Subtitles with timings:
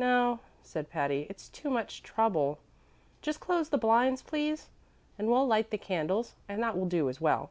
[0.00, 2.58] "No," said Patty; "it's too much trouble.
[3.22, 4.68] Just close the blinds, please,
[5.16, 7.50] and we'll light the candles, and that will do as well.